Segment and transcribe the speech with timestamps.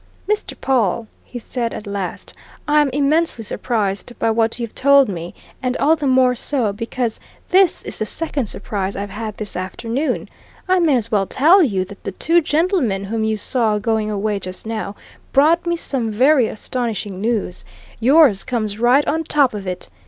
[0.27, 0.59] "Mr.
[0.59, 2.33] Pawle," he said at last,
[2.67, 7.83] "I'm immensely surprised by what you've told me, and all the more so because this
[7.83, 10.27] is the second surprise I've had this afternoon.
[10.67, 14.39] I may as well tell you that the two gentlemen whom you saw going away
[14.39, 14.95] just now
[15.33, 17.63] brought me some very astonishing news
[17.99, 19.87] yours comes right on top of it!